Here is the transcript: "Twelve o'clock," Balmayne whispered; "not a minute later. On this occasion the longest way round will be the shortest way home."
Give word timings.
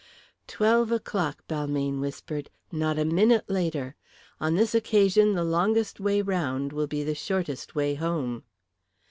"Twelve 0.47 0.91
o'clock," 0.91 1.43
Balmayne 1.47 1.99
whispered; 1.99 2.49
"not 2.71 2.97
a 2.97 3.05
minute 3.05 3.47
later. 3.47 3.93
On 4.39 4.55
this 4.55 4.73
occasion 4.73 5.33
the 5.33 5.43
longest 5.43 5.99
way 5.99 6.23
round 6.23 6.73
will 6.73 6.87
be 6.87 7.03
the 7.03 7.13
shortest 7.13 7.75
way 7.75 7.93
home." 7.93 8.41